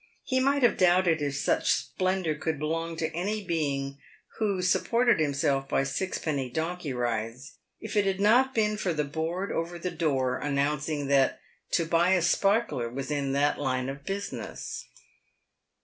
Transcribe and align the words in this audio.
He 0.23 0.39
might 0.39 0.63
have 0.63 0.77
doubted 0.77 1.21
if 1.21 1.35
such 1.35 1.71
splendour 1.73 2.33
could 2.33 2.57
belong 2.57 2.95
to 2.97 3.13
any 3.13 3.43
being 3.45 3.99
who 4.39 4.63
supported 4.63 5.19
himself 5.19 5.69
by 5.69 5.83
sixpenny 5.83 6.49
donkey 6.49 6.91
rides, 6.91 7.57
if 7.79 7.95
it 7.95 8.05
had 8.07 8.19
not 8.19 8.55
been 8.55 8.77
for 8.77 8.93
the 8.93 9.03
board 9.03 9.51
over 9.51 9.77
the 9.77 9.91
door, 9.91 10.39
announcing 10.39 11.05
that 11.09 11.39
Tobias 11.69 12.25
Sparkler 12.27 12.89
was 12.89 13.11
in 13.11 13.33
that 13.33 13.59
line 13.59 13.89
of 13.89 14.03
business. 14.03 14.87